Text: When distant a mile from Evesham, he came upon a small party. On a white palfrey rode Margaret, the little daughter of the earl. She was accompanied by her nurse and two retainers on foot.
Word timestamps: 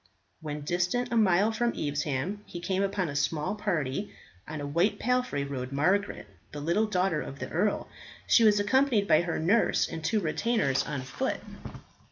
When 0.41 0.61
distant 0.61 1.11
a 1.11 1.15
mile 1.15 1.51
from 1.51 1.75
Evesham, 1.75 2.41
he 2.47 2.59
came 2.59 2.81
upon 2.81 3.07
a 3.07 3.15
small 3.15 3.53
party. 3.53 4.11
On 4.47 4.59
a 4.59 4.65
white 4.65 4.97
palfrey 4.97 5.43
rode 5.43 5.71
Margaret, 5.71 6.25
the 6.51 6.59
little 6.59 6.87
daughter 6.87 7.21
of 7.21 7.37
the 7.37 7.49
earl. 7.51 7.87
She 8.25 8.43
was 8.43 8.59
accompanied 8.59 9.07
by 9.07 9.21
her 9.21 9.37
nurse 9.37 9.87
and 9.87 10.03
two 10.03 10.19
retainers 10.19 10.81
on 10.87 11.03
foot. 11.03 11.39